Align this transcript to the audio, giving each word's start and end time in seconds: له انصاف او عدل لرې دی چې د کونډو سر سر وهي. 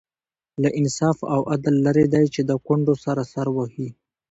له 0.63 0.69
انصاف 0.79 1.17
او 1.33 1.41
عدل 1.51 1.75
لرې 1.85 2.05
دی 2.13 2.25
چې 2.33 2.41
د 2.49 2.51
کونډو 2.65 2.93
سر 3.03 3.17
سر 3.33 3.47
وهي. 3.55 3.89